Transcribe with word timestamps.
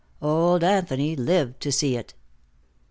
Old 0.19 0.63
Anthony 0.63 1.15
lived 1.15 1.59
to 1.61 1.71
see 1.71 1.95
it. 1.95 2.15